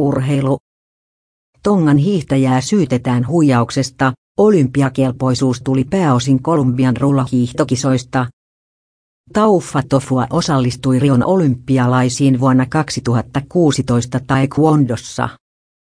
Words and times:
Urheilu. 0.00 0.58
Tongan 1.62 1.96
hiihtäjää 1.96 2.60
syytetään 2.60 3.28
huijauksesta, 3.28 4.12
olympiakelpoisuus 4.38 5.60
tuli 5.62 5.84
pääosin 5.84 6.42
Kolumbian 6.42 6.96
rullahiihtokisoista. 6.96 8.26
Taufa 9.32 9.82
Tofua 9.88 10.26
osallistui 10.30 10.98
Rion 10.98 11.24
olympialaisiin 11.24 12.40
vuonna 12.40 12.66
2016 12.66 14.20
taekwondossa. 14.26 15.28